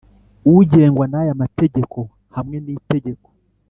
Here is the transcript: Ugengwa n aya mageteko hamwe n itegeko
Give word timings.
Ugengwa 0.51 1.05
n 1.07 1.13
aya 1.21 1.39
mageteko 1.41 1.99
hamwe 2.35 2.57
n 2.65 2.67
itegeko 2.75 3.27